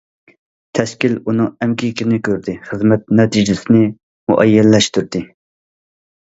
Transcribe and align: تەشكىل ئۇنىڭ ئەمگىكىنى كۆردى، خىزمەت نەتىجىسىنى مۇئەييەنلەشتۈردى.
تەشكىل 0.77 1.13
ئۇنىڭ 1.25 1.51
ئەمگىكىنى 1.65 2.19
كۆردى، 2.29 2.57
خىزمەت 2.71 3.05
نەتىجىسىنى 3.21 3.85
مۇئەييەنلەشتۈردى. 4.35 5.27